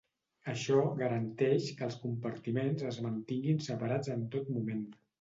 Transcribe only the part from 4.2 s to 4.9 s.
tot moment.